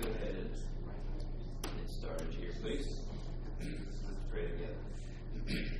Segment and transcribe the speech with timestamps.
[0.00, 3.00] go ahead and get started here, please.
[3.60, 5.70] Let's pray together.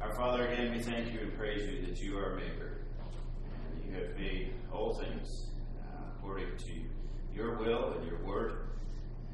[0.00, 2.78] Our Father, again, we thank you and praise you that you are a maker.
[3.74, 5.48] And you have made all things
[5.82, 6.72] uh, according to
[7.34, 8.68] your will and your word.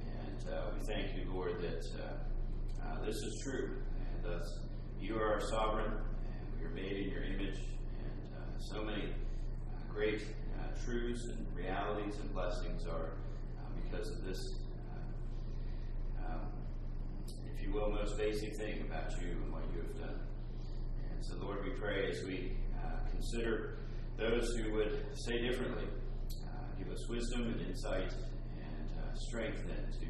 [0.01, 3.77] And uh, we thank you, Lord, that uh, uh, this is true.
[4.15, 4.59] And thus,
[5.01, 7.59] you are our sovereign, and we are made in your image.
[7.59, 10.23] And uh, so many uh, great
[10.73, 13.13] uh, truths and realities and blessings are
[13.59, 14.39] uh, because of this,
[14.91, 16.41] uh, um,
[17.55, 20.21] if you will, most basic thing about you and what you have done.
[21.11, 23.79] And so, Lord, we pray as we uh, consider
[24.17, 25.85] those who would say differently,
[26.79, 30.07] give us wisdom and insight and strength then to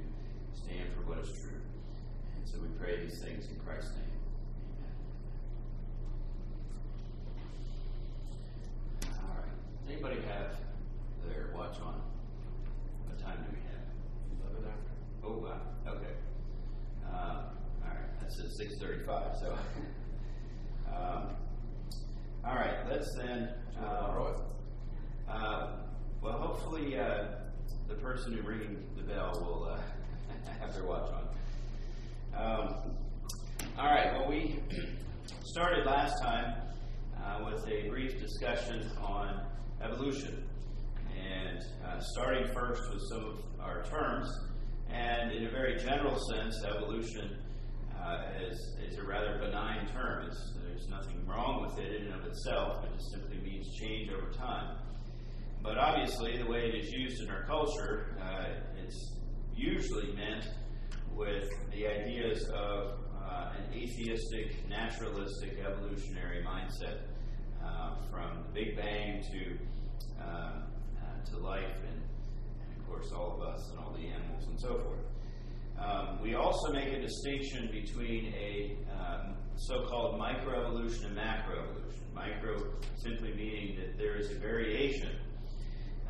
[0.58, 1.60] stand for what is true.
[2.36, 4.04] And so we pray these things in Christ's name.
[9.04, 9.20] Amen.
[9.20, 9.56] All right.
[9.80, 10.56] Does anybody have
[11.28, 12.00] their watch on?
[13.06, 14.54] What time do we have?
[14.54, 14.92] 11 after.
[15.22, 15.60] Oh, wow.
[15.86, 16.14] Okay.
[17.06, 18.20] Um, all right.
[18.20, 19.40] That's at 6:35.
[19.40, 19.58] So,
[20.88, 21.36] um,
[22.44, 22.88] all right.
[22.90, 23.50] Let's then.
[23.78, 24.32] Uh,
[25.28, 25.72] uh,
[26.20, 27.24] well, hopefully, uh,
[27.88, 29.80] the person who ringing the bell will uh,
[30.60, 31.24] have their watch on.
[32.34, 32.74] Um,
[33.78, 34.12] all right.
[34.12, 34.60] Well, we
[35.44, 36.54] started last time
[37.22, 39.51] uh, with a brief discussion on
[39.82, 40.48] evolution,
[41.16, 44.28] and uh, starting first with some of our terms.
[44.90, 47.38] And in a very general sense, evolution
[47.98, 50.26] uh, is, is a rather benign term.
[50.26, 52.84] It's, there's nothing wrong with it in and of itself.
[52.84, 54.76] It just simply means change over time.
[55.62, 59.12] But obviously, the way it is used in our culture, uh, it's
[59.54, 60.48] usually meant
[61.14, 67.11] with the ideas of uh, an atheistic, naturalistic, evolutionary mindset,
[67.64, 69.58] uh, from the Big Bang to
[70.22, 70.62] um,
[70.98, 72.02] uh, to life, and,
[72.62, 75.02] and, of course all of us and all the animals and so forth.
[75.78, 82.14] Um, we also make a distinction between a um, so-called microevolution and macroevolution.
[82.14, 82.56] Micro
[83.02, 85.16] simply meaning that there is a variation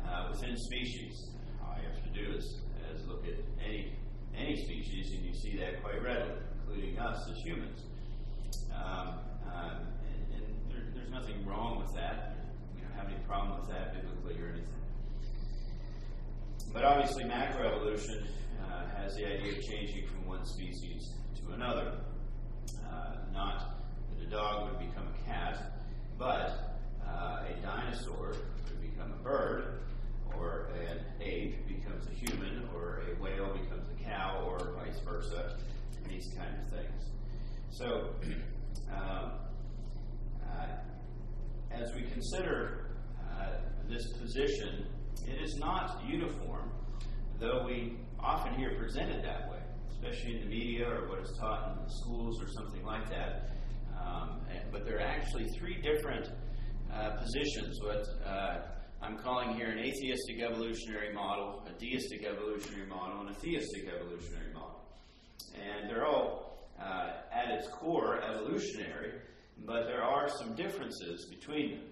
[0.05, 1.31] uh, within species.
[1.63, 2.61] All you have to do is,
[2.93, 3.93] is look at any
[4.35, 7.83] any species, and you see that quite readily, including us as humans.
[8.73, 12.35] Um, um, and, and there, there's nothing wrong with that.
[12.75, 14.67] We don't have any problem with that biblically or anything.
[16.73, 18.25] But obviously, macroevolution
[18.65, 21.99] uh, has the idea of changing from one species to another.
[22.83, 23.83] Uh, not
[24.17, 25.83] that a dog would become a cat,
[26.17, 28.35] but uh, a dinosaur
[28.67, 29.81] would become a bird,
[30.35, 35.57] or an ape becomes a human, or a whale becomes a cow, or vice versa,
[36.09, 37.03] these kind of things.
[37.69, 38.15] So,
[38.91, 39.33] um,
[40.43, 40.67] uh,
[41.73, 43.51] as we consider uh,
[43.89, 44.85] this position,
[45.27, 46.71] it is not uniform,
[47.39, 49.59] though we often hear presented that way,
[49.91, 53.49] especially in the media or what is taught in the schools or something like that.
[53.99, 56.29] Um, and, but there are actually three different
[56.93, 57.79] uh, positions.
[57.81, 58.57] What uh,
[59.01, 64.53] I'm calling here an atheistic evolutionary model, a deistic evolutionary model, and a theistic evolutionary
[64.53, 64.81] model.
[65.55, 69.13] And they're all, uh, at its core, evolutionary,
[69.65, 71.85] but there are some differences between them.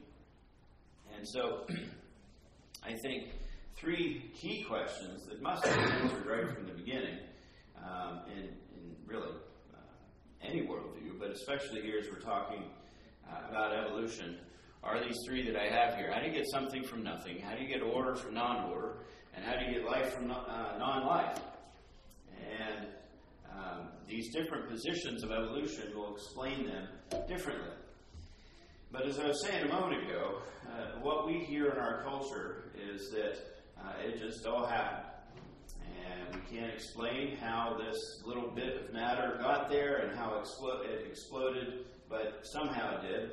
[1.15, 1.65] And so,
[2.83, 3.29] I think
[3.77, 7.19] three key questions that must be answered right from the beginning
[7.77, 9.31] um, in, in, really
[9.73, 9.77] uh,
[10.43, 12.63] any worldview, but especially here as we're talking
[13.29, 14.38] uh, about evolution
[14.83, 16.11] are these three that I have here.
[16.11, 17.39] How do you get something from nothing?
[17.39, 18.97] How do you get order from non order?
[19.35, 21.39] And how do you get life from uh, non life?
[22.59, 22.88] And
[23.51, 26.88] um, these different positions of evolution will explain them
[27.29, 27.72] differently.
[28.91, 32.71] But as I was saying a moment ago, uh, what we hear in our culture
[32.77, 33.38] is that
[33.79, 35.07] uh, it just all happened.
[36.05, 41.07] And we can't explain how this little bit of matter got there and how it
[41.07, 43.31] exploded, but somehow it did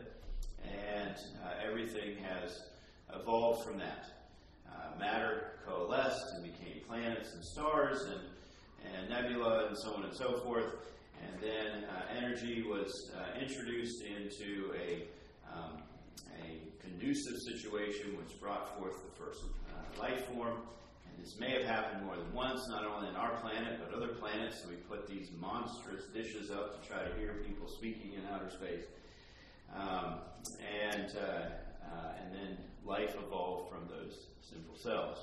[0.62, 2.62] and uh, everything has
[3.14, 4.04] evolved from that.
[4.70, 8.20] Uh, matter coalesced and became planets and stars and,
[8.84, 10.74] and nebula and so on and so forth.
[11.22, 15.04] And then uh, energy was uh, introduced into a,
[15.52, 15.82] um,
[16.44, 20.58] a conducive situation which brought forth the first uh, life form.
[21.06, 24.14] And this may have happened more than once, not only on our planet, but other
[24.14, 24.62] planets.
[24.62, 28.50] So we put these monstrous dishes up to try to hear people speaking in outer
[28.50, 28.84] space.
[29.74, 30.20] Um,
[30.82, 31.22] and, uh,
[31.84, 35.18] uh, and then life evolved from those simple cells.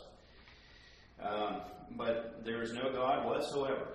[1.22, 3.88] Um, but there is no God whatsoever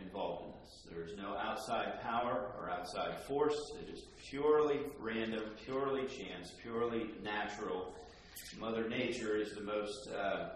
[0.00, 0.86] involved in this.
[0.90, 3.72] There is no outside power or outside force.
[3.82, 7.94] It is purely random, purely chance, purely natural.
[8.58, 10.48] Mother Nature is the most uh,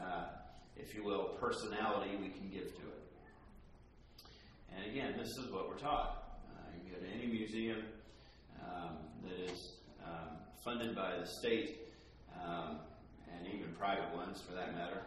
[0.00, 0.24] uh,
[0.76, 3.02] if you will, personality we can give to it.
[4.74, 6.40] And again, this is what we're taught.
[6.50, 7.82] Uh, you go to any museum
[8.64, 9.72] um, that is
[10.04, 11.80] um, funded by the state,
[12.42, 12.78] um,
[13.34, 15.02] and even private ones for that matter,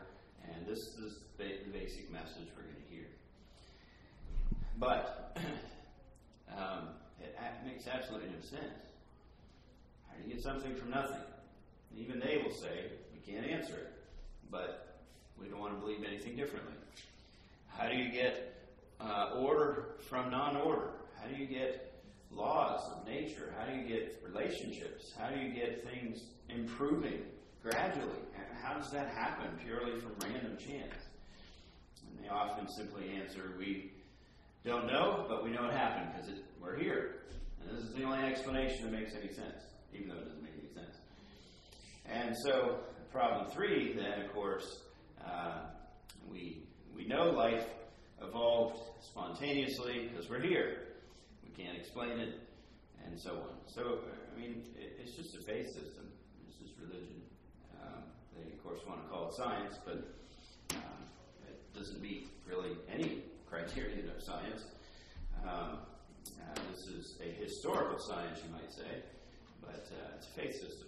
[0.54, 3.06] and this is the basic message we're going to hear.
[4.78, 5.38] But
[6.58, 6.90] um,
[7.22, 8.84] it makes absolutely no sense.
[10.08, 11.22] How do you get something from nothing?
[11.98, 13.94] even they will say, we can't answer it.
[14.52, 15.00] But
[15.40, 16.74] we don't want to believe anything differently.
[17.68, 18.54] How do you get
[19.00, 20.92] uh, order from non order?
[21.20, 22.02] How do you get
[22.32, 23.54] laws of nature?
[23.58, 25.14] How do you get relationships?
[25.18, 27.22] How do you get things improving
[27.64, 28.12] gradually?
[28.66, 30.96] How does that happen purely from random chance?
[32.02, 33.92] And they often simply answer, We
[34.66, 37.18] don't know, but we know it happened because we're here.
[37.62, 39.62] And this is the only explanation that makes any sense,
[39.94, 40.98] even though it doesn't make any sense.
[42.08, 42.80] And so,
[43.12, 44.80] problem three, then, of course,
[45.24, 45.66] uh,
[46.28, 46.64] we,
[46.96, 47.66] we know life
[48.20, 50.88] evolved spontaneously because we're here.
[51.44, 52.40] We can't explain it,
[53.06, 53.58] and so on.
[53.68, 54.00] So,
[54.36, 56.10] I mean, it, it's just a faith system,
[56.48, 57.25] it's just religion.
[58.36, 59.98] They, of course, want to call it science, but
[60.76, 61.02] um,
[61.48, 64.64] it doesn't meet really any criterion of science.
[65.44, 65.80] Um,
[66.28, 69.04] uh, this is a historical science, you might say,
[69.62, 70.88] but uh, it's a faith system.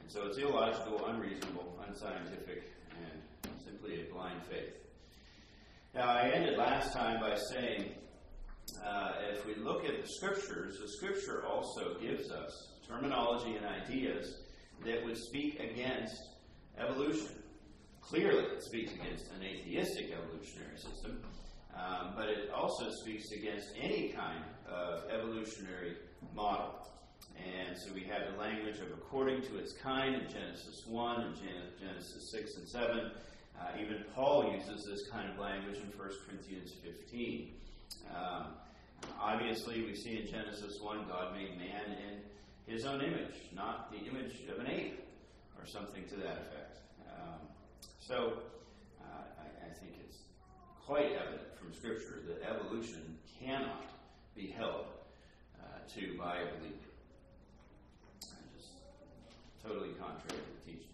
[0.00, 4.74] And so it's illogical, unreasonable, unscientific, and simply a blind faith.
[5.94, 7.92] Now, I ended last time by saying
[8.84, 14.38] uh, if we look at the scriptures, the scripture also gives us terminology and ideas
[14.84, 16.16] that would speak against
[16.78, 17.28] evolution.
[18.00, 21.22] Clearly, it speaks against an atheistic evolutionary system,
[21.74, 25.96] um, but it also speaks against any kind of evolutionary
[26.34, 26.74] model.
[27.36, 31.34] And so we have the language of according to its kind in Genesis 1 and
[31.80, 33.10] Genesis 6 and 7.
[33.58, 37.52] Uh, even Paul uses this kind of language in 1 Corinthians 15.
[38.14, 38.46] Um,
[39.20, 43.98] obviously, we see in Genesis 1 God made man in his own image, not the
[43.98, 45.02] image of an ape
[45.62, 46.78] or something to that effect.
[47.06, 47.38] Um,
[48.00, 48.38] so
[49.00, 49.04] uh,
[49.38, 50.18] I, I think it's
[50.84, 53.84] quite evident from Scripture that evolution cannot
[54.34, 54.86] be held
[55.60, 56.90] uh, to by a believer
[58.56, 58.70] Just
[59.62, 60.88] totally contrary to the teaching.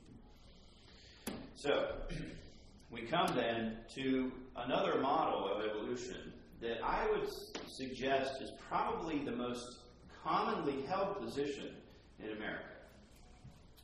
[1.54, 1.92] So,
[2.90, 7.28] we come then to another model of evolution that I would
[7.68, 9.76] suggest is probably the most
[10.24, 11.70] commonly held position
[12.22, 12.64] in America,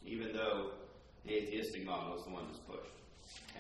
[0.05, 0.73] even though
[1.25, 2.91] the atheistic model is the one that's pushed.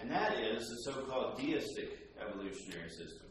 [0.00, 3.26] And that is the so called deistic evolutionary system.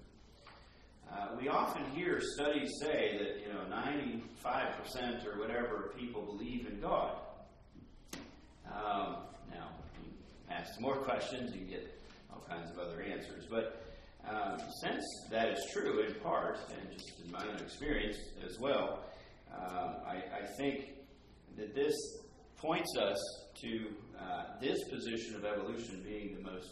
[1.12, 6.80] Uh, we often hear studies say that you know 95% or whatever people believe in
[6.80, 7.18] God.
[8.66, 9.18] Um,
[9.52, 9.70] now,
[10.02, 10.10] you
[10.50, 12.02] ask more questions, you get
[12.32, 13.46] all kinds of other answers.
[13.50, 13.84] But
[14.28, 19.06] um, since that is true in part, and just in my own experience as well,
[19.54, 20.94] um, I, I, think
[21.58, 21.94] that this
[22.64, 23.18] points us
[23.62, 23.88] to
[24.18, 26.70] uh, this position of evolution being the most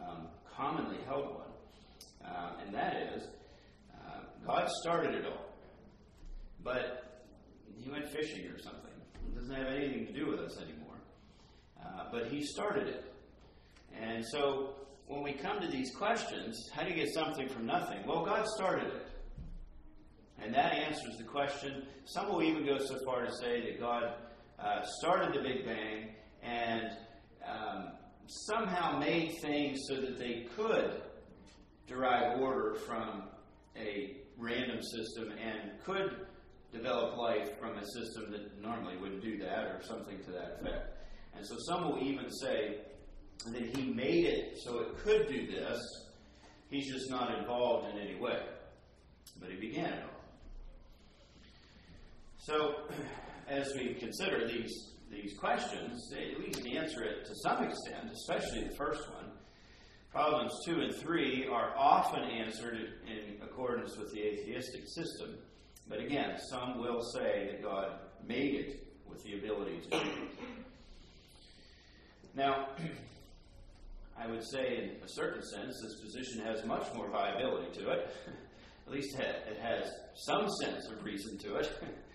[0.00, 0.26] um,
[0.56, 1.50] commonly held one.
[2.24, 3.24] Uh, and that is,
[3.94, 5.52] uh, God started it all.
[6.64, 7.24] But
[7.76, 8.90] he went fishing or something.
[9.26, 10.96] It doesn't have anything to do with us anymore.
[11.78, 13.12] Uh, but he started it.
[14.00, 14.76] And so
[15.08, 17.98] when we come to these questions, how do you get something from nothing?
[18.06, 19.06] Well, God started it.
[20.42, 21.86] And that answers the question.
[22.06, 24.14] Some will even go so far to say that God
[24.62, 26.90] uh, started the Big Bang and
[27.46, 27.92] um,
[28.26, 31.02] somehow made things so that they could
[31.86, 33.24] derive order from
[33.76, 36.26] a random system and could
[36.72, 40.98] develop life from a system that normally wouldn't do that or something to that effect.
[41.34, 42.78] And so some will even say
[43.46, 45.78] that he made it so it could do this.
[46.68, 48.42] He's just not involved in any way.
[49.40, 50.18] But he began it all.
[52.38, 52.74] So,
[53.48, 58.74] as we consider these, these questions, at least answer it to some extent, especially the
[58.76, 59.32] first one.
[60.10, 62.76] Problems two and three are often answered
[63.06, 65.36] in accordance with the atheistic system.
[65.88, 67.92] But again, some will say that God
[68.26, 70.12] made it with the ability to do it.
[72.34, 72.68] Now,
[74.18, 78.10] I would say, in a certain sense, this position has much more viability to it.
[78.86, 81.70] At least it has some sense of reason to it.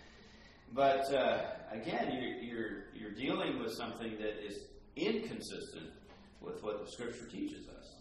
[0.73, 4.65] but uh, again, you're, you're, you're dealing with something that is
[4.95, 5.91] inconsistent
[6.41, 7.95] with what the Scripture teaches us.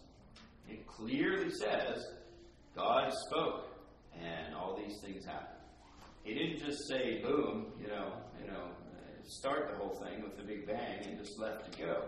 [0.69, 2.05] It clearly says
[2.75, 3.67] God spoke,
[4.19, 5.49] and all these things happened.
[6.23, 8.69] He didn't just say, "Boom," you know, you know,
[9.25, 12.07] start the whole thing with the Big Bang and just left to go.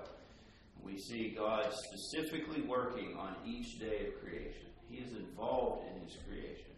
[0.84, 4.68] we see God specifically working on each day of creation.
[4.88, 6.72] He is involved in his creation.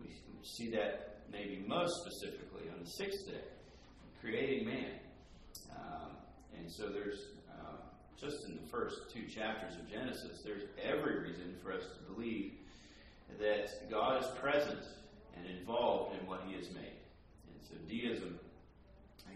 [0.00, 0.10] We
[0.42, 3.44] see that maybe most specifically on the sixth day,
[4.20, 4.92] creating man.
[5.70, 6.10] Um,
[6.58, 7.76] and so there's, uh,
[8.20, 12.52] just in the first two chapters of Genesis, there's every reason for us to believe
[13.40, 14.82] that God is present
[15.36, 16.98] and involved in what he has made.
[17.48, 18.38] And so deism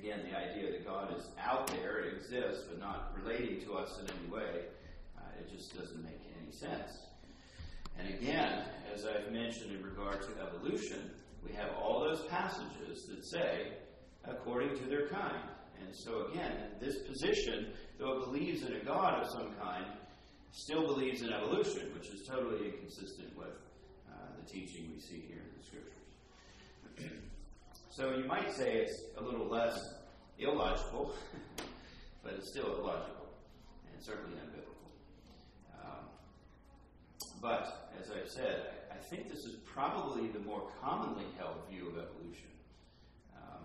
[0.01, 4.07] again, the idea that God is out there, exists, but not relating to us in
[4.09, 4.65] any way,
[5.19, 6.99] uh, it just doesn't make any sense.
[7.99, 11.11] And again, as I've mentioned in regard to evolution,
[11.45, 13.73] we have all those passages that say,
[14.25, 15.43] according to their kind.
[15.81, 17.69] And so, again, this position,
[17.99, 19.87] though it believes in a God of some kind,
[20.53, 23.49] still believes in evolution, which is totally inconsistent with
[24.11, 27.13] uh, the teaching we see here in the Scriptures.
[27.93, 29.79] So you might say it's a little less
[30.39, 31.13] illogical,
[32.23, 33.27] but it's still illogical
[33.93, 35.75] and certainly unbiblical.
[35.75, 36.05] Um,
[37.43, 38.71] but as I've said,
[39.09, 42.51] think this is probably the more commonly held view of evolution
[43.37, 43.65] um,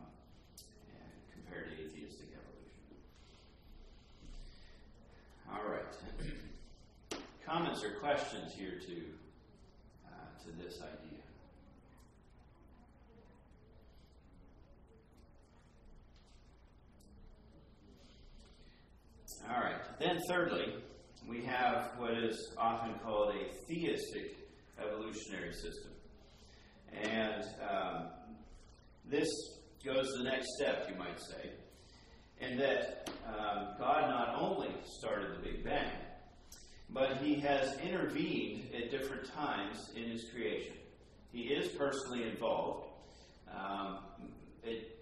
[1.34, 2.96] compared to atheistic evolution.
[5.52, 6.30] All right.
[7.46, 9.04] Comments or questions here to
[10.08, 11.20] uh, to this idea?
[19.50, 20.00] All right.
[20.00, 20.74] Then, thirdly,
[21.28, 24.45] we have what is often called a theistic
[24.80, 25.92] evolutionary system.
[26.94, 28.08] And um,
[29.10, 29.28] this
[29.86, 31.52] goes the next step, you might say,
[32.40, 35.92] in that um, God not only started the Big Bang,
[36.90, 40.76] but he has intervened at different times in his creation.
[41.32, 42.88] He is personally involved.
[43.54, 44.00] Um,
[44.64, 45.00] it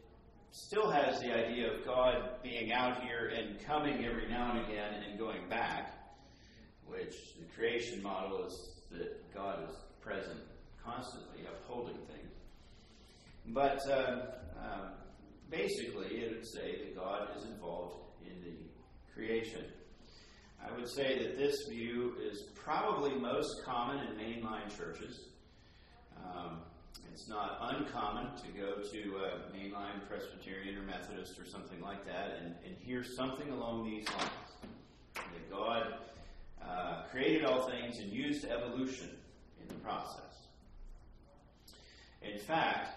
[0.51, 5.03] still has the idea of God being out here and coming every now and again
[5.08, 5.94] and going back,
[6.86, 10.39] which the creation model is that God is present
[10.83, 12.31] constantly, upholding things.
[13.47, 14.25] But uh,
[14.62, 14.89] uh,
[15.50, 17.95] basically, it would say that God is involved
[18.25, 18.57] in the
[19.13, 19.65] creation.
[20.65, 25.27] I would say that this view is probably most common in mainline churches.
[26.17, 26.62] Um,
[27.13, 32.39] it's not uncommon to go to a mainline Presbyterian or Methodist or something like that
[32.41, 34.73] and, and hear something along these lines
[35.13, 35.93] that God
[36.70, 39.10] uh, created all things and used evolution
[39.62, 40.48] in the process.
[42.22, 42.89] In fact,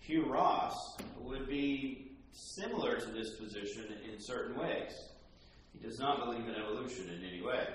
[0.00, 4.92] Hugh Ross would be similar to this position in certain ways.
[5.72, 7.66] He does not believe in evolution in any way.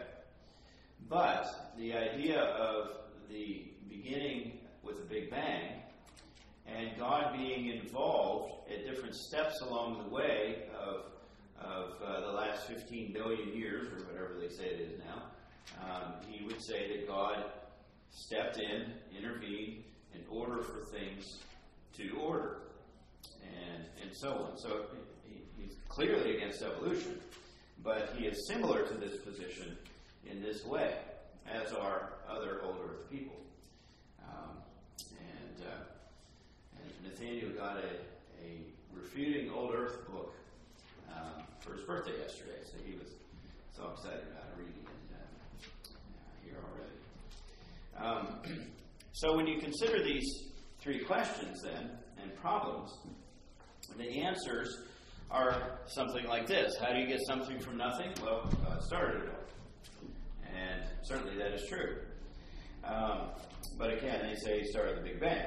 [1.10, 2.92] But the idea of
[3.30, 5.82] the beginning with a Big Bang
[6.66, 11.06] and God being involved at different steps along the way of,
[11.60, 15.24] of uh, the last 15 billion years, or whatever they say it is now,
[15.82, 17.46] um, he would say that God
[18.12, 21.40] stepped in, intervened, in order for things
[21.98, 22.58] to order,
[23.44, 24.58] and, and so on.
[24.58, 24.86] So
[25.26, 27.20] he, he's clearly against evolution,
[27.84, 29.78] but he is similar to this position
[30.30, 30.96] in this way,
[31.50, 33.36] as are other old earth people.
[34.28, 34.58] Um,
[35.20, 38.60] and uh, Nathaniel got a, a
[38.94, 40.36] refuting old earth book
[41.14, 43.10] um, for his birthday yesterday, so he was
[43.76, 45.11] so excited about reading it
[46.52, 48.30] here already.
[48.46, 48.68] Um,
[49.14, 51.92] so when you consider these three questions then
[52.22, 52.92] and problems,
[53.98, 54.78] the answers
[55.30, 56.76] are something like this.
[56.80, 58.12] How do you get something from nothing?
[58.22, 60.10] Well, God started it all.
[60.54, 61.98] And certainly that is true.
[62.84, 63.30] Um,
[63.78, 65.46] but again, they say he started the Big Bang.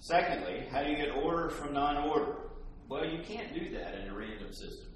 [0.00, 2.36] Secondly, how do you get order from non order?
[2.88, 4.88] Well, you can't do that in a random system.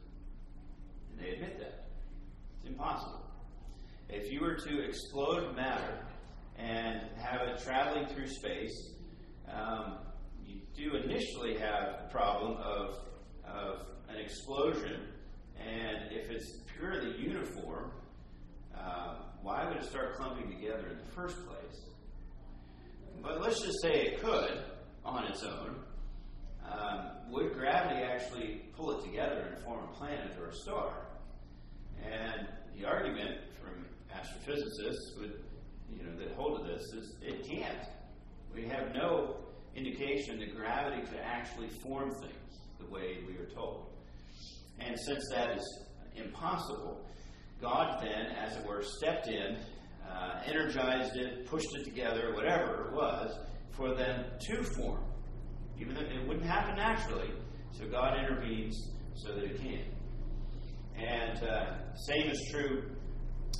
[1.11, 1.87] And they admit that.
[2.59, 3.21] It's impossible.
[4.09, 6.07] If you were to explode matter
[6.57, 8.93] and have it traveling through space,
[9.53, 9.99] um,
[10.45, 12.97] you do initially have the problem of,
[13.47, 15.09] of an explosion,
[15.59, 17.93] and if it's purely uniform,
[18.77, 21.81] uh, why would it start clumping together in the first place?
[23.23, 24.65] But let's just say it could
[25.05, 25.77] on its own.
[26.71, 31.07] Um, would gravity actually pull it together and form a planet or a star?
[32.05, 33.39] And the argument
[34.15, 35.43] astrophysicists would,
[35.91, 37.89] you know, that hold to this is it can't.
[38.55, 39.37] We have no
[39.75, 43.91] indication that gravity could actually form things the way we are told.
[44.79, 45.85] And since that is
[46.17, 47.05] impossible,
[47.61, 49.57] God then, as it were, stepped in,
[50.09, 53.37] uh, energized it, pushed it together, whatever it was,
[53.73, 55.03] for them to form.
[55.79, 57.31] Even though it wouldn't happen naturally,
[57.73, 59.85] so God intervenes so that it can.
[60.97, 62.94] And uh, same is true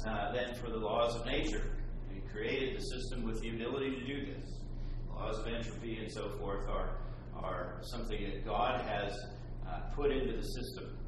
[0.07, 1.77] uh, then for the laws of nature.
[2.13, 4.61] He created the system with the ability to do this.
[5.09, 6.99] Laws of entropy and so forth are,
[7.37, 9.13] are something that God has
[9.69, 10.99] uh, put into the system.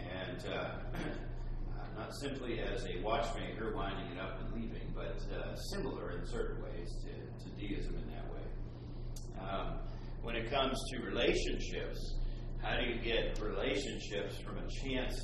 [0.00, 0.56] And uh,
[0.94, 6.26] uh, not simply as a watchmaker winding it up and leaving, but uh, similar in
[6.26, 9.40] certain ways to, to deism in that way.
[9.40, 9.78] Um,
[10.22, 12.14] when it comes to relationships,
[12.62, 15.14] how do you get relationships from a chance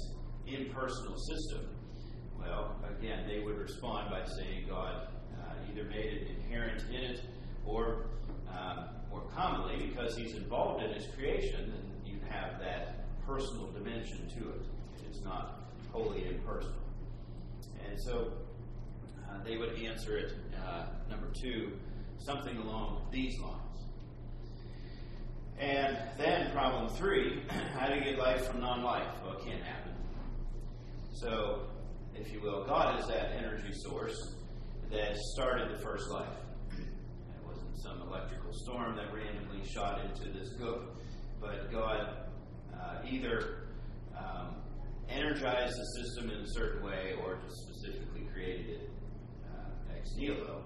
[0.46, 1.81] impersonal system?
[2.42, 5.08] Well, again, they would respond by saying God
[5.40, 7.20] uh, either made it inherent in it
[7.64, 8.06] or
[8.50, 14.28] um, more commonly, because He's involved in His creation, then you have that personal dimension
[14.36, 14.66] to it.
[15.08, 16.74] It's not wholly impersonal.
[17.88, 18.32] And so
[19.28, 20.32] uh, they would answer it,
[20.66, 21.72] uh, number two,
[22.18, 23.58] something along these lines.
[25.58, 27.42] And then problem three,
[27.78, 29.06] how do you get life from non-life?
[29.24, 29.92] Well, it can't happen.
[31.12, 31.66] So,
[32.24, 34.16] if you will, God is that energy source
[34.90, 36.36] that started the first life.
[36.78, 40.94] It wasn't some electrical storm that randomly shot into this gook,
[41.40, 42.28] but God
[42.74, 43.64] uh, either
[44.16, 44.56] um,
[45.08, 48.90] energized the system in a certain way or just specifically created it
[49.50, 50.62] uh, ex nihilo.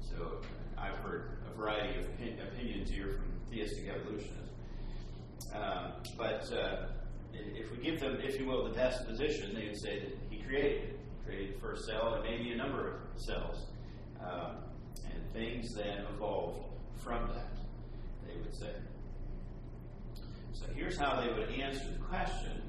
[0.00, 0.42] So
[0.76, 2.06] I've heard a variety of
[2.48, 4.52] opinions here from theistic evolutionists.
[5.54, 6.88] Um, but uh,
[7.32, 10.94] if we give them, if you will, the best position, they would say that created
[11.24, 13.66] created first cell and maybe a number of cells.
[14.20, 14.56] Um,
[15.10, 16.64] and things then evolved
[17.02, 17.56] from that,
[18.26, 18.72] they would say.
[20.52, 22.62] So here's how they would answer the question,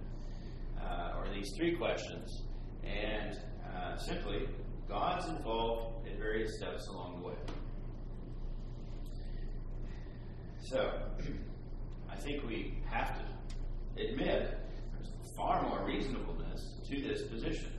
[0.81, 2.43] uh, or these three questions,
[2.83, 3.39] and
[3.73, 4.47] uh, simply,
[4.87, 7.35] God's involved in various steps along the way.
[10.63, 11.01] So,
[12.11, 14.57] I think we have to admit
[14.93, 17.71] there's far more reasonableness to this position.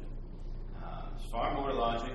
[0.83, 2.13] Uh, it's far more logic,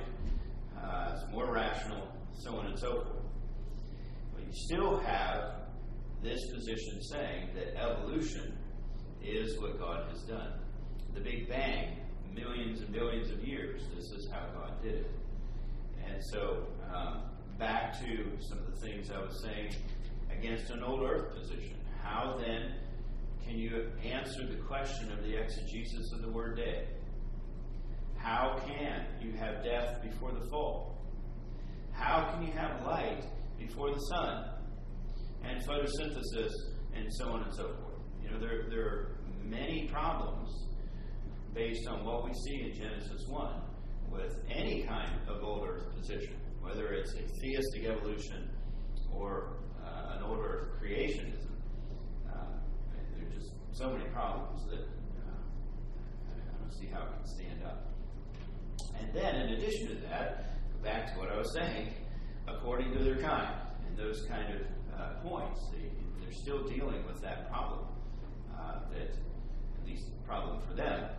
[0.78, 3.24] uh, it's more rational, so on and so forth.
[4.34, 5.54] But you still have
[6.22, 8.58] this position saying that evolution
[9.24, 10.54] is what God has done.
[11.14, 11.98] The Big Bang,
[12.34, 15.12] millions and billions of years, this is how God did it.
[16.06, 17.22] And so, um,
[17.58, 19.76] back to some of the things I was saying
[20.32, 21.76] against an old earth position.
[22.04, 22.74] How then
[23.46, 26.88] can you answer the question of the exegesis of the word day?
[28.18, 30.98] How can you have death before the fall?
[31.92, 33.24] How can you have light
[33.58, 34.46] before the sun?
[35.44, 36.52] And photosynthesis,
[36.94, 38.00] and so on and so forth.
[38.24, 40.50] You know, there, there are many problems
[41.54, 43.62] based on what we see in Genesis 1
[44.12, 48.50] with any kind of old earth position, whether it's a theistic evolution
[49.12, 51.51] or uh, an old earth creationism.
[53.74, 55.32] So many problems that uh,
[56.28, 57.88] I don't see how it can stand up.
[59.00, 61.94] And then, in addition to that, back to what I was saying,
[62.48, 63.56] according to their kind,
[63.88, 64.62] and those kind of
[65.00, 65.90] uh, points, they,
[66.22, 67.86] they're still dealing with that problem.
[68.54, 69.16] Uh, that,
[69.80, 71.10] at least problem for them,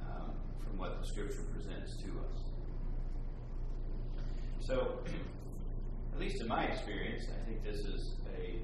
[0.00, 0.30] um,
[0.64, 2.44] from what the Scripture presents to us.
[4.60, 5.00] So,
[6.14, 8.60] at least in my experience, I think this is a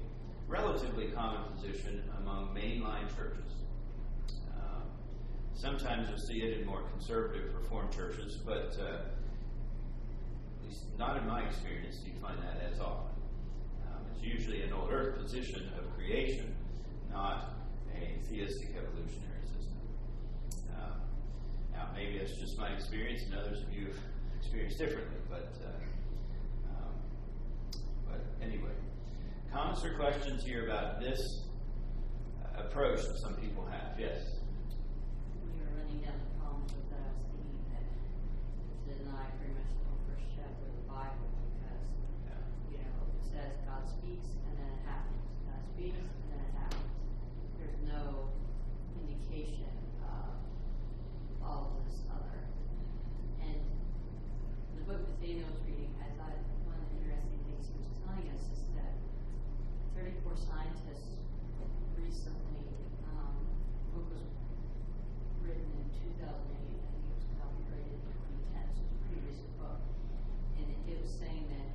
[0.47, 3.51] relatively common position among mainline churches.
[4.55, 4.81] Uh,
[5.53, 8.97] sometimes you'll see it in more conservative Reformed churches, but uh,
[10.59, 13.11] at least not in my experience do you find that as often.
[13.87, 16.55] Um, it's usually an old earth position of creation,
[17.11, 17.55] not
[17.95, 19.79] a theistic evolutionary system.
[20.71, 20.95] Uh,
[21.73, 23.97] now, maybe that's just my experience, and others of you have
[24.39, 25.73] experienced differently, but uh,
[28.43, 28.73] anyway.
[29.53, 31.41] Comments or questions here about this
[32.57, 33.99] approach that some people have?
[33.99, 34.41] Yes?
[35.45, 37.13] You were running down the problems with that,
[38.89, 41.85] deny pretty much the first chapter of the Bible because,
[42.73, 45.21] you know, it says God speaks and then it happens.
[45.45, 46.89] God speaks and then it happens.
[47.61, 48.33] There's no
[49.05, 49.69] indication
[50.01, 50.33] of
[51.45, 52.41] all of this other.
[53.45, 53.61] And
[54.81, 57.93] the book that Daniel was reading, I thought one of the interesting things he was
[58.01, 58.97] telling us is that
[59.95, 61.21] 34 scientists
[61.95, 62.65] recently,
[63.07, 63.45] um,
[63.93, 64.25] book was
[65.45, 65.87] written in
[66.17, 68.01] 2008, I think it was copyrighted in
[68.51, 69.79] 2010, so it's a pretty recent book.
[70.57, 71.69] And it, it was saying that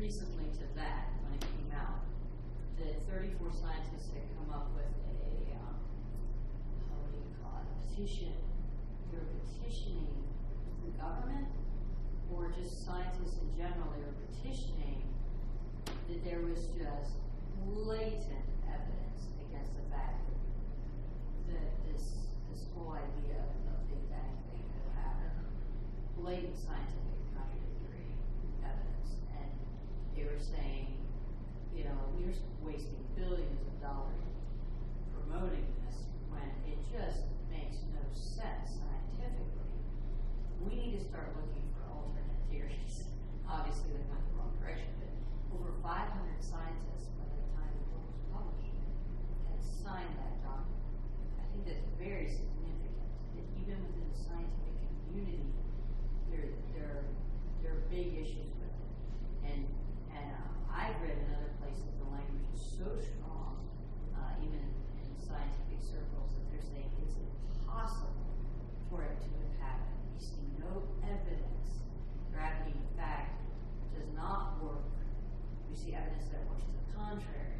[0.00, 2.00] recently to that, when it came out,
[3.50, 5.74] that 34 scientists had come up with a, um,
[6.88, 8.32] how do you call it, a petition.
[9.10, 10.06] They're petitioning
[10.84, 11.48] the government
[12.30, 15.02] or just scientists in general, they were petitioning
[16.08, 17.18] that there was just
[17.66, 20.38] blatant evidence against the fact that
[21.54, 25.50] that this, this whole idea of Big Bang thing that happened,
[26.22, 28.14] blatant scientific contradictory
[28.62, 29.50] evidence, and
[30.14, 30.99] they were saying,
[31.74, 34.26] you know, we're wasting billions of dollars
[35.14, 39.74] promoting this when it just makes no sense scientifically.
[40.60, 43.06] We need to start looking for alternate theories.
[43.46, 45.10] Obviously, they went the wrong direction, but
[45.54, 46.10] over 500
[46.42, 48.74] scientists by the time the book was published
[49.48, 50.90] had signed that document.
[51.38, 53.08] I think that's very significant.
[53.38, 55.50] That even within the scientific community,
[56.30, 57.06] there there
[57.62, 58.90] there are big issues with it.
[59.46, 59.66] And
[60.14, 63.58] and uh, I've read in other places the language is so strong,
[64.16, 68.30] uh, even in scientific circles, that they're saying it's impossible
[68.88, 70.00] for it to have happened.
[70.14, 71.84] We see no evidence.
[72.32, 73.42] Gravity, in fact,
[73.94, 74.86] does not work.
[75.70, 77.58] We see evidence that works to the contrary.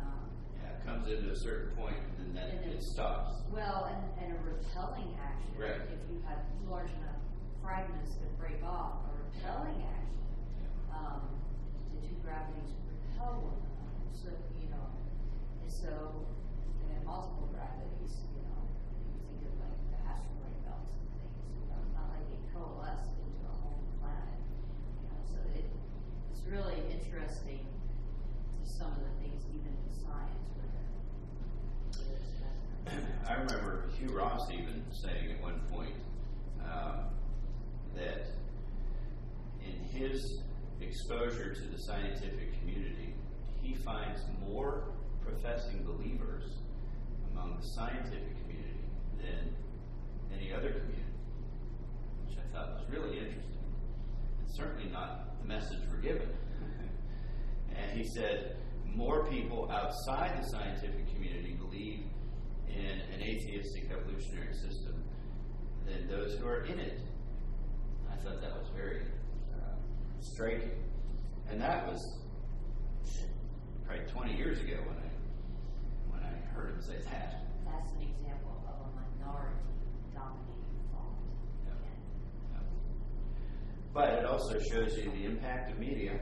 [0.00, 0.26] Um,
[0.58, 3.42] Yeah, it comes into a certain point and then And then- it stops.
[3.52, 5.80] well, and, and a repelling action, Right.
[5.88, 7.20] if you have large enough
[7.62, 10.18] fragments that break off, a repelling action,
[10.92, 11.20] um,
[12.02, 14.02] two gravities repel one another.
[14.10, 14.86] So, you know,
[15.62, 16.26] and so,
[16.90, 18.58] and multiple gravities, you know,
[19.06, 23.06] you think of like the asteroid belts and things, you know, not like they coalesce
[23.22, 24.42] into a whole planet,
[24.98, 25.66] you know, so it,
[26.34, 30.70] it's really interesting to some of the things even in science where.
[33.30, 35.94] I remember Hugh Ross even saying at one point
[36.66, 37.14] um,
[37.94, 38.26] that
[39.62, 40.42] in his
[40.82, 43.14] exposure to the scientific community,
[43.62, 44.92] he finds more
[45.24, 46.44] professing believers
[47.32, 48.84] among the scientific community
[49.18, 49.54] than
[50.36, 51.16] any other community,
[52.26, 53.64] which I thought was really interesting.
[54.44, 56.28] It's certainly not the message we're given.
[57.76, 58.56] and he said
[58.94, 62.00] more people outside the scientific community believe
[62.68, 65.02] in an atheistic evolutionary system
[65.86, 67.00] than those who are in it.
[68.10, 69.02] I thought that was very
[70.22, 70.70] striking.
[71.50, 72.16] And that was
[73.86, 75.10] probably 20 years ago when I
[76.10, 77.44] when I heard him say that.
[77.66, 79.58] That's an example of a minority
[80.14, 81.18] dominating thought.
[81.66, 82.56] Yeah.
[82.56, 82.66] And
[83.92, 86.18] But it also shows you the impact of media,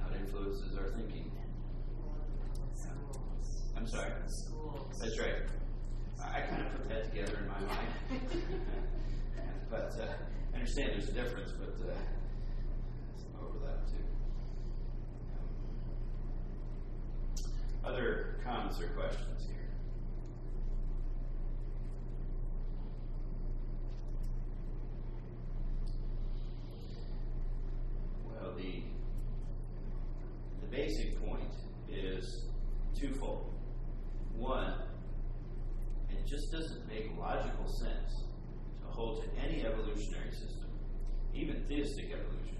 [0.00, 1.30] how it influences our thinking.
[3.76, 4.12] I'm sorry.
[4.26, 5.00] Schools.
[5.00, 5.36] That's right.
[6.22, 8.20] I kind of put that together in my mind.
[9.70, 10.12] but uh,
[10.52, 11.94] I understand there's a difference, but uh,
[13.60, 13.94] overlap too.
[17.84, 19.68] Other comments or questions here?
[28.24, 28.82] Well, the
[30.60, 31.52] the basic point
[31.90, 32.44] is
[32.98, 33.52] twofold.
[34.36, 34.74] One,
[36.10, 38.24] it just doesn't make logical sense
[38.82, 40.68] to hold to any evolutionary system,
[41.34, 42.59] even theistic evolution.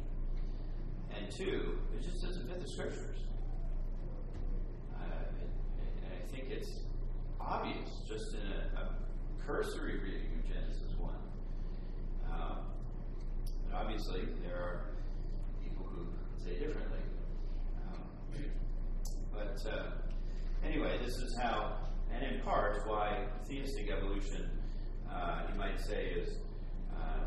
[1.17, 3.19] And two, it just doesn't fit the scriptures.
[4.95, 5.05] Uh,
[6.05, 6.71] and I think it's
[7.41, 8.89] obvious just in a, a
[9.45, 11.15] cursory reading of Genesis 1.
[12.33, 12.59] Um,
[13.69, 14.85] but obviously, there are
[15.63, 16.07] people who
[16.45, 17.01] say differently.
[17.89, 18.45] Um,
[19.33, 19.91] but uh,
[20.65, 21.77] anyway, this is how,
[22.13, 24.49] and in part, why theistic evolution,
[25.11, 26.39] uh, you might say, is
[26.97, 27.25] uh,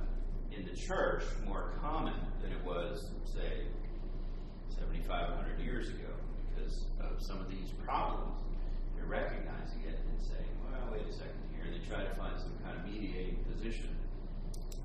[0.55, 3.65] in the church more common than it was, say,
[4.69, 6.09] 7,500 years ago,
[6.55, 8.41] because of some of these problems.
[8.95, 11.65] They're recognizing it and saying, well, wait a second here.
[11.71, 13.89] They try to find some kind of mediating position,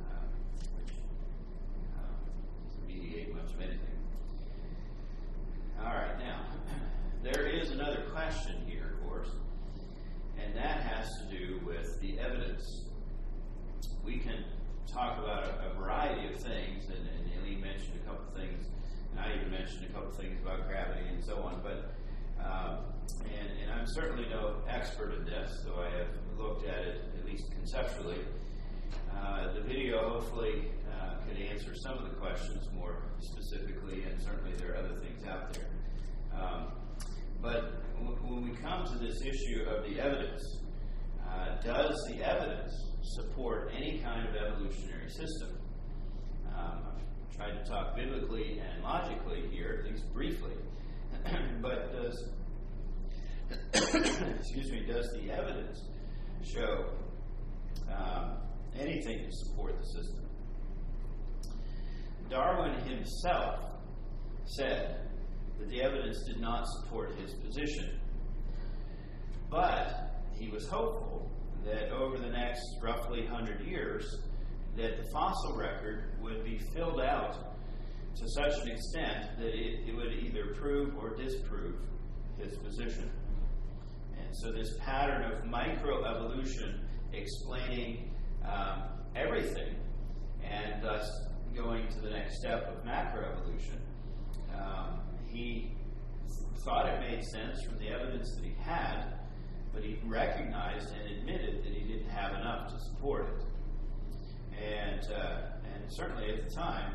[0.01, 0.25] uh,
[0.77, 0.95] which
[1.97, 3.81] uh, mediate much of anything.
[5.81, 6.41] All right, now,
[7.23, 9.29] there is another question here, of course,
[10.43, 12.83] and that has to do with the evidence.
[14.05, 14.45] We can
[14.93, 18.65] talk about a, a variety of things, and, and Eileen mentioned a couple things,
[19.11, 21.95] and I even mentioned a couple things about gravity and so on, but
[22.45, 22.79] um,
[23.25, 27.27] and, and I'm certainly no expert in this, though I have looked at it at
[27.27, 28.19] least conceptually.
[29.15, 34.53] Uh, the video hopefully uh, can answer some of the questions more specifically, and certainly
[34.57, 35.67] there are other things out there.
[36.33, 36.69] Um,
[37.43, 40.59] but w- when we come to this issue of the evidence,
[41.31, 45.59] uh, does the evidence support any kind of evolutionary system?
[46.57, 50.55] Um, I've tried to talk biblically and logically here, at least briefly.
[51.63, 52.31] but does
[53.73, 55.83] excuse me, does the evidence
[56.45, 56.91] show
[57.91, 58.37] um,
[58.79, 60.25] anything to support the system?
[62.29, 63.61] Darwin himself
[64.45, 65.09] said
[65.59, 67.99] that the evidence did not support his position,
[69.51, 70.08] but
[70.39, 71.31] he was hopeful
[71.65, 74.23] that over the next roughly 100 years,
[74.77, 77.57] that the fossil record would be filled out
[78.17, 81.77] to such an extent that it, it would either prove or disprove
[82.39, 83.11] his position.
[84.19, 86.81] And so, this pattern of microevolution
[87.13, 88.11] explaining
[88.45, 88.83] um,
[89.17, 89.75] everything
[90.43, 91.09] and thus
[91.55, 93.79] going to the next step of macroevolution,
[94.55, 95.73] um, he
[96.65, 99.19] thought it made sense from the evidence that he had,
[99.73, 103.45] but he recognized and admitted that he didn't have enough to support it.
[104.63, 105.41] And, uh,
[105.75, 106.95] and certainly at the time,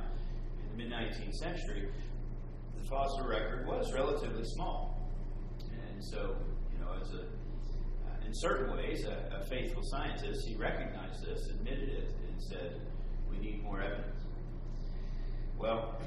[0.59, 1.89] in the mid 19th century,
[2.77, 5.09] the fossil record was relatively small.
[5.61, 6.35] And so,
[6.73, 11.47] you know, as a, uh, in certain ways, a, a faithful scientist, he recognized this,
[11.49, 12.81] admitted it, and said,
[13.29, 14.21] we need more evidence.
[15.57, 15.97] Well,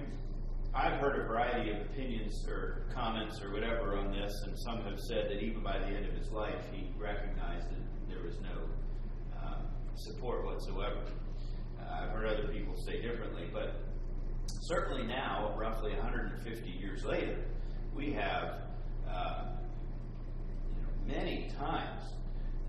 [0.75, 4.99] I've heard a variety of opinions or comments or whatever on this, and some have
[5.09, 8.63] said that even by the end of his life, he recognized that there was no
[9.43, 11.01] um, support whatsoever.
[11.81, 13.83] Uh, I've heard other people say differently, but
[14.63, 17.45] certainly now, roughly 150 years later,
[17.95, 18.63] we have
[19.09, 19.45] uh,
[20.75, 22.03] you know, many times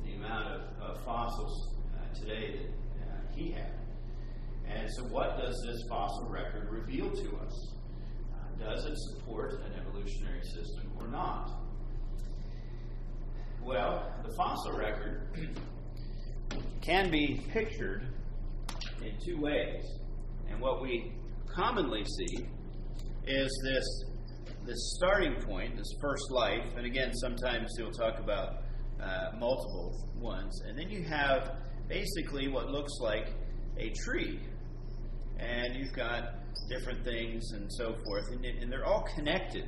[0.06, 2.60] the amount of, of fossils uh, today
[3.00, 3.74] that uh, he had.
[4.68, 7.77] And so, what does this fossil record reveal to us?
[8.60, 11.52] Does it support an evolutionary system or not?
[13.62, 15.28] Well, the fossil record
[16.82, 18.08] can be pictured
[19.02, 19.84] in two ways.
[20.50, 21.12] And what we
[21.54, 22.48] commonly see
[23.26, 23.86] is this
[24.66, 28.64] this starting point, this first life, and again, sometimes he'll talk about
[29.02, 31.56] uh, multiple ones, and then you have
[31.88, 33.34] basically what looks like
[33.78, 34.40] a tree
[35.40, 36.37] and you've got
[36.70, 39.66] different things and so forth, and, and they're all connected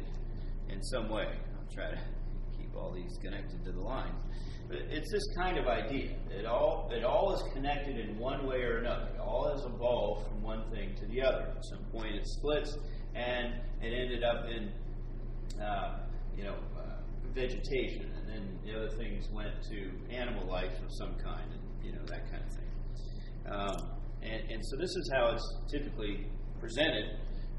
[0.69, 1.28] in some way.
[1.28, 1.99] I'll try to
[2.58, 4.13] keep all these connected to the line.
[4.67, 6.15] But it's this kind of idea.
[6.30, 9.10] It all it all is connected in one way or another.
[9.15, 11.54] It all has evolved from one thing to the other.
[11.58, 12.78] At some point, it splits,
[13.15, 14.71] and it ended up in
[15.60, 15.99] uh,
[16.38, 17.02] you know uh,
[17.34, 21.91] vegetation, and then the other things went to animal life of some kind, and you
[21.91, 22.69] know that kind of thing.
[23.52, 26.28] Um, and, and so this is how it's typically
[26.59, 27.17] presented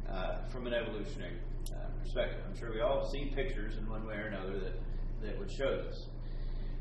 [0.09, 1.39] uh, from an evolutionary
[1.73, 2.43] uh, perspective.
[2.47, 4.75] I'm sure we all have seen pictures in one way or another that,
[5.23, 6.09] that would show this.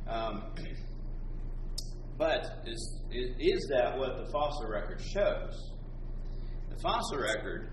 [0.07, 0.53] Um,
[2.17, 5.71] but is, is that what the fossil record shows?
[6.69, 7.71] The fossil record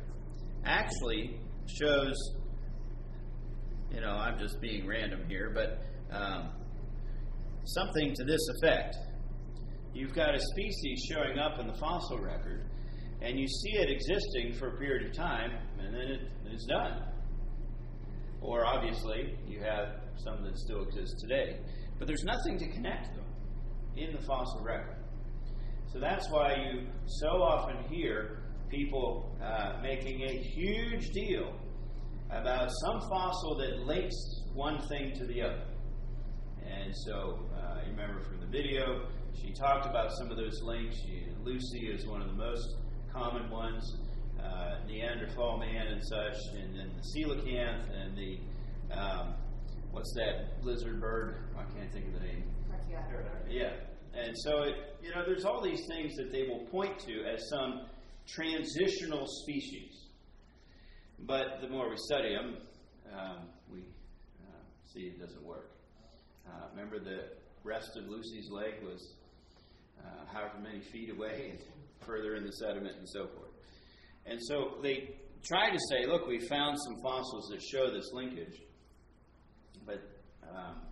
[0.64, 2.14] actually shows,
[3.92, 5.82] you know, I'm just being random here, but
[6.16, 6.50] um,
[7.64, 8.96] something to this effect
[9.96, 12.66] you've got a species showing up in the fossil record,
[13.22, 17.02] and you see it existing for a period of time, and then it, it's done.
[18.40, 21.58] Or obviously, you have some that still exist today.
[21.98, 23.24] But there's nothing to connect them
[23.96, 24.96] in the fossil record.
[25.92, 31.54] So that's why you so often hear people uh, making a huge deal
[32.30, 35.62] about some fossil that links one thing to the other.
[36.66, 39.06] And so, uh, you remember from the video,
[39.40, 40.96] she talked about some of those links.
[41.06, 42.76] She, Lucy is one of the most
[43.16, 43.96] common ones,
[44.42, 48.38] uh, Neanderthal man and such, and then the coelacanth and the
[48.94, 49.34] um,
[49.90, 51.48] what's that lizard bird?
[51.56, 52.44] I can't think of the name.
[53.48, 53.72] Yeah,
[54.14, 57.48] and so it, you know, there's all these things that they will point to as
[57.48, 57.86] some
[58.26, 59.92] transitional species.
[61.20, 62.58] But the more we study them,
[63.18, 65.70] um, we uh, see it doesn't work.
[66.46, 67.30] Uh, remember the
[67.64, 69.14] rest of Lucy's leg was
[70.04, 71.58] uh, however many feet away
[72.04, 73.50] further in the sediment and so forth.
[74.26, 78.60] And so they try to say, look, we found some fossils that show this linkage,
[79.86, 80.02] but
[80.50, 80.82] um,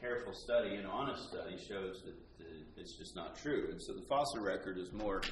[0.00, 2.46] careful study and honest study shows that, that,
[2.76, 3.68] it's just not true.
[3.70, 5.22] And so the fossil record is more,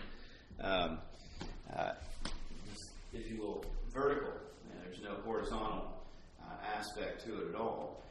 [0.60, 0.98] um,
[1.76, 1.92] uh,
[3.12, 4.32] if you will, vertical.
[4.70, 6.04] And there's no horizontal
[6.40, 8.02] uh, aspect to it at all.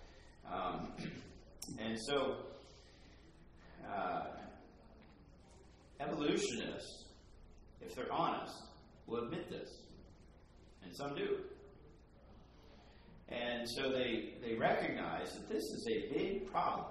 [0.51, 0.91] Um,
[1.79, 2.35] and so,
[3.89, 4.25] uh,
[6.03, 7.05] evolutionists,
[7.81, 8.55] if they're honest,
[9.07, 9.69] will admit this.
[10.83, 11.37] And some do.
[13.29, 16.85] And so they, they recognize that this is a big problem.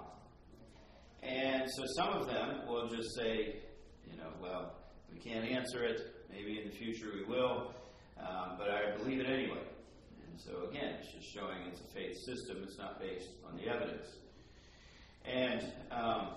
[1.21, 3.61] And so some of them will just say,
[4.09, 4.75] you know, well,
[5.11, 6.01] we can't answer it.
[6.29, 7.73] Maybe in the future we will.
[8.19, 9.63] Um, but I believe it anyway.
[10.29, 12.63] And so again, it's just showing it's a faith system.
[12.63, 14.07] It's not based on the evidence.
[15.25, 16.29] And um,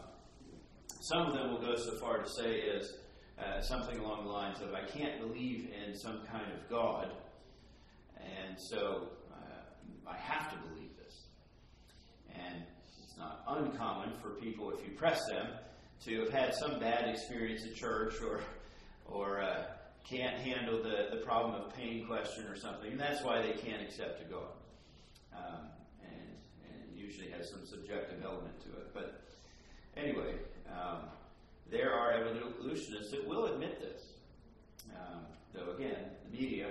[1.00, 2.94] some of them will go so far to say is
[3.38, 7.10] uh, something along the lines of, I can't believe in some kind of God,
[8.18, 11.26] and so uh, I have to believe this.
[12.34, 12.62] And
[13.02, 15.48] it's not uncommon for people, if you press them,
[16.04, 18.40] to have had some bad experience at church or,
[19.06, 19.64] or uh,
[20.08, 22.92] can't handle the, the problem of pain question or something.
[22.92, 24.52] And that's why they can't accept a God.
[25.36, 25.68] Um,
[26.02, 26.38] and,
[26.70, 28.94] and usually has some subjective element to it.
[28.94, 29.20] But
[29.96, 30.34] anyway,
[30.72, 31.08] um,
[31.70, 34.02] there are evolutionists that will admit this.
[34.94, 36.68] Um, though, again, the media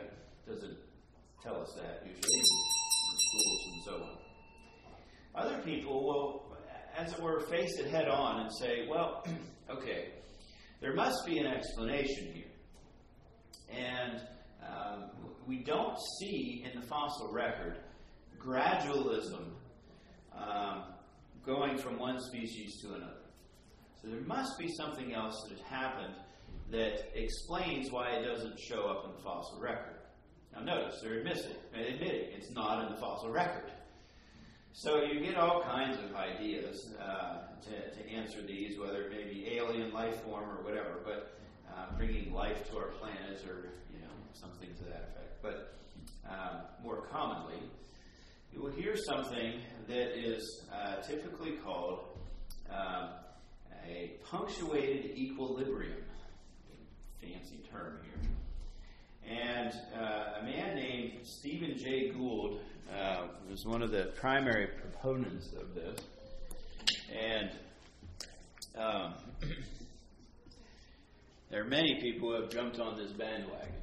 [0.48, 0.78] doesn't
[1.44, 2.46] tell us that usually in
[3.18, 5.44] schools and so on.
[5.44, 6.58] Other people will,
[6.98, 9.26] as it were, face it head on and say, well,
[9.70, 10.10] okay,
[10.82, 12.44] there must be an explanation here.
[13.70, 14.22] And
[14.64, 15.10] um,
[15.46, 17.78] we don't see in the fossil record
[18.40, 19.50] gradualism
[20.38, 20.84] um,
[21.46, 23.25] going from one species to another.
[24.06, 26.14] There must be something else that has happened
[26.72, 29.96] that explains why it doesn't show up in the fossil record.
[30.54, 33.72] Now, notice they're admitting, admitting it's not in the fossil record.
[34.74, 39.24] So you get all kinds of ideas uh, to, to answer these, whether it may
[39.24, 41.40] be alien life form or whatever, but
[41.70, 45.42] uh, bringing life to our planet or you know something to that effect.
[45.42, 45.76] But
[46.30, 47.60] um, more commonly,
[48.54, 52.20] you will hear something that is uh, typically called
[52.70, 53.10] um,
[53.88, 56.04] a punctuated equilibrium.
[57.22, 59.38] Fancy term here.
[59.38, 62.60] And uh, a man named Stephen Jay Gould
[62.94, 66.00] uh, was one of the primary proponents of this.
[67.12, 67.52] And
[68.78, 69.14] um,
[71.50, 73.74] there are many people who have jumped on this bandwagon.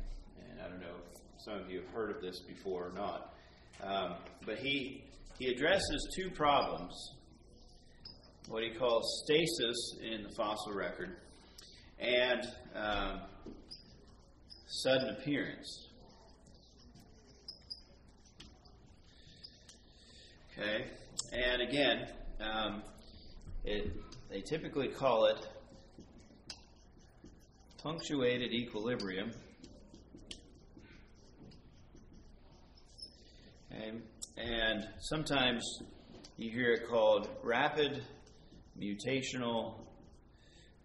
[0.51, 3.35] And I don't know if some of you have heard of this before or not.
[3.83, 4.15] Um,
[4.47, 5.03] but he,
[5.39, 6.95] he addresses two problems
[8.53, 11.17] what he calls stasis in the fossil record
[11.99, 12.43] and
[12.75, 13.21] um,
[14.67, 15.89] sudden appearance.
[20.53, 20.85] Okay,
[21.33, 22.07] and again,
[22.43, 22.83] um,
[23.65, 23.91] it,
[24.29, 25.47] they typically call it
[27.83, 29.33] punctuated equilibrium.
[34.37, 35.63] And sometimes
[36.37, 38.03] you hear it called rapid
[38.79, 39.75] mutational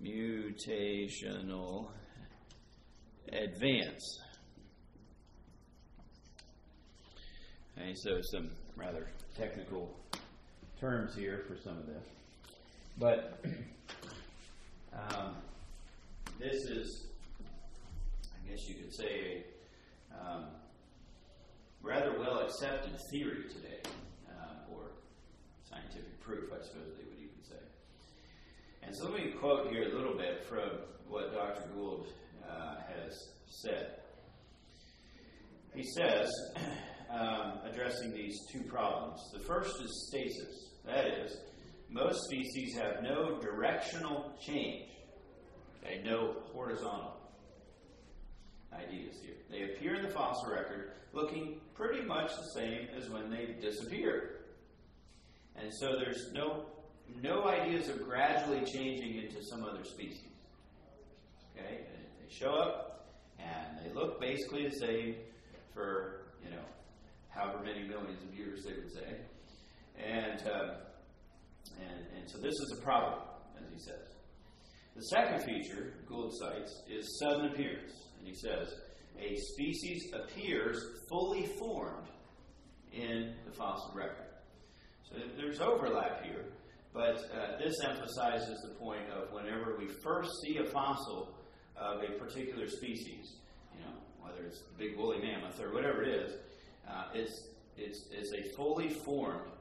[0.02, 1.89] mutational
[3.32, 4.19] advance.
[7.78, 9.95] Okay, so some rather technical
[10.80, 12.06] terms here for some of this.
[12.97, 13.43] But
[14.93, 15.36] um,
[16.39, 17.08] this is,
[18.23, 19.43] I guess you could say,
[20.12, 20.45] a um,
[21.82, 23.82] rather well accepted theory today,
[24.30, 24.91] uh, or
[25.69, 27.16] scientific proof, I suppose they would.
[28.88, 31.67] And so let me quote here a little bit from what Dr.
[31.76, 32.08] Gould
[32.50, 33.97] uh, has said.
[35.76, 36.32] He says,
[37.12, 39.19] um, addressing these two problems.
[39.34, 40.69] The first is stasis.
[40.86, 41.36] That is,
[41.89, 44.89] most species have no directional change,
[45.84, 47.17] okay, no horizontal
[48.71, 49.36] ideas here.
[49.52, 54.45] They appear in the fossil record looking pretty much the same as when they disappeared.
[55.58, 56.67] And so there's no
[57.22, 60.32] no ideas of gradually changing into some other species.
[61.56, 61.78] Okay?
[61.78, 63.08] And they show up
[63.39, 65.15] and they look basically the same
[65.74, 66.63] for, you know,
[67.30, 69.17] however many millions of years they would say.
[69.98, 70.76] And, uh,
[71.80, 73.22] and, and so this is a problem,
[73.62, 74.17] as he says.
[74.96, 77.93] The second feature Gould cites is sudden appearance.
[78.20, 78.74] And he says,
[79.20, 82.08] a species appears fully formed
[82.91, 84.26] in the fossil record.
[85.04, 86.46] So there's overlap here,
[86.93, 91.36] but uh, this emphasizes the point of whenever we first see a fossil
[91.76, 93.36] of a particular species,
[93.76, 96.34] you know, whether it's the big woolly mammoth or whatever it is,
[96.89, 99.52] uh, it's, it's, it's a fully formed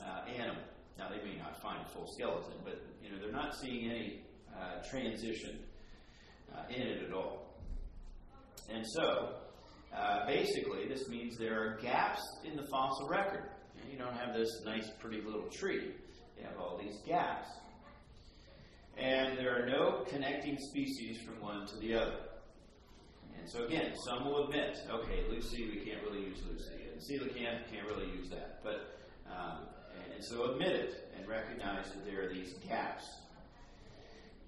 [0.00, 0.62] uh, animal.
[0.98, 4.22] Now, they may not find a full skeleton, but you know, they're not seeing any
[4.56, 5.60] uh, transition
[6.54, 7.54] uh, in it at all.
[8.70, 9.34] And so,
[9.96, 13.50] uh, basically, this means there are gaps in the fossil record.
[13.90, 15.92] You don't have this nice, pretty little tree.
[16.42, 17.48] Have all these gaps.
[18.96, 22.16] And there are no connecting species from one to the other.
[23.38, 27.70] And so again, some will admit, okay, Lucy, we can't really use Lucy, and coelacanth
[27.72, 28.60] can't really use that.
[28.64, 28.98] But
[29.30, 33.04] um, and, and so admit it and recognize that there are these gaps.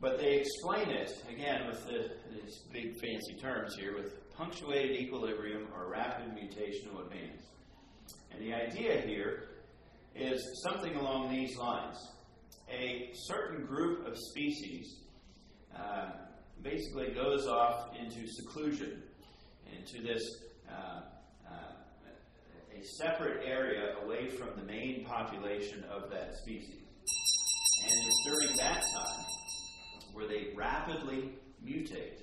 [0.00, 5.68] But they explain it again with the, these big fancy terms here with punctuated equilibrium
[5.76, 7.44] or rapid mutational advance.
[8.32, 9.49] And the idea here
[10.14, 11.96] is something along these lines.
[12.70, 15.00] A certain group of species
[15.76, 16.10] uh,
[16.62, 19.02] basically goes off into seclusion,
[19.76, 20.22] into this
[20.70, 21.00] uh,
[21.48, 26.84] uh, a separate area away from the main population of that species.
[27.84, 29.24] And it's during that time
[30.12, 31.32] where they rapidly
[31.64, 32.20] mutate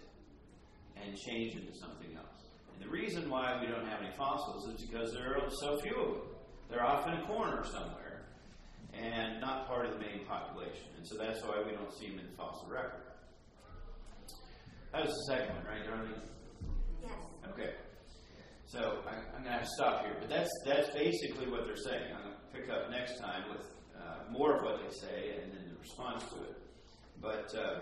[0.95, 2.45] and change into something else.
[2.73, 5.95] And the reason why we don't have any fossils is because there are so few
[5.95, 6.36] of them.
[6.69, 8.23] They're off in a corner somewhere
[8.93, 10.87] and not part of the main population.
[10.97, 13.01] And so that's why we don't see them in the fossil record.
[14.91, 16.21] That was the second one, right, Darlene?
[17.03, 17.11] Yes.
[17.51, 17.73] Okay.
[18.65, 21.77] So I, I'm going to have to stop here, but that's that's basically what they're
[21.77, 22.11] saying.
[22.15, 23.65] I'm going to pick up next time with
[23.95, 26.57] uh, more of what they say and then the response to it.
[27.21, 27.79] But uh,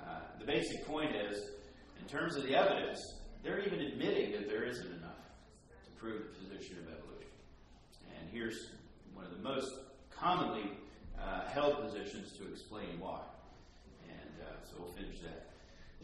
[0.00, 1.38] uh, the basic point is,
[2.00, 2.98] in terms of the evidence,
[3.42, 5.20] they're even admitting that there isn't enough
[5.84, 7.31] to prove the position of evolution.
[8.10, 8.70] And here's
[9.14, 9.74] one of the most
[10.10, 10.70] commonly
[11.20, 13.20] uh, held positions to explain why.
[14.08, 15.50] And uh, so we'll finish that,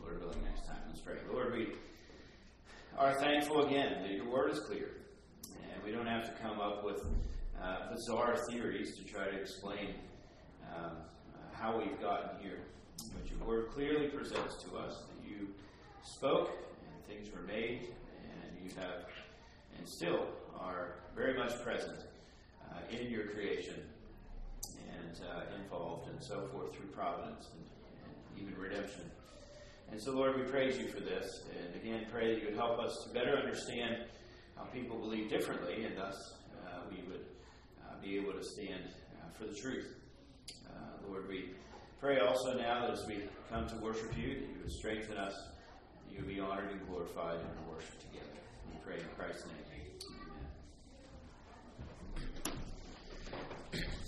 [0.01, 0.79] Lord willing, next time.
[0.89, 1.17] Let's pray.
[1.33, 1.69] Lord, we
[2.97, 4.91] are thankful again that your word is clear.
[5.73, 7.05] And we don't have to come up with
[7.63, 9.95] uh, bizarre theories to try to explain
[10.75, 10.93] um,
[11.53, 12.61] how we've gotten here.
[13.15, 15.49] But your word clearly presents to us that you
[16.03, 17.89] spoke and things were made,
[18.31, 19.07] and you have,
[19.77, 20.27] and still
[20.61, 21.99] are very much present
[22.71, 23.83] uh, in your creation
[24.93, 27.65] and uh, involved and so forth through providence and,
[28.05, 29.03] and even redemption.
[29.91, 32.79] And so, Lord, we praise you for this, and again pray that you would help
[32.79, 34.05] us to better understand
[34.57, 36.35] how people believe differently, and thus
[36.67, 37.25] uh, we would
[37.83, 39.95] uh, be able to stand uh, for the truth.
[40.67, 41.51] Uh, Lord, we
[42.01, 45.35] pray also now that as we come to worship you, that you would strengthen us,
[46.11, 48.27] you would be honored and glorified in our worship together.
[48.71, 49.68] We pray in Christ's name.
[53.75, 54.08] Amen.